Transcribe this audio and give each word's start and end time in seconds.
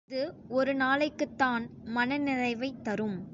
அஃது 0.07 0.33
ஒரு 0.49 0.73
நாளைக்குத்தான் 0.75 1.69
மனநிறைவைத் 1.95 2.81
தரும். 2.81 3.25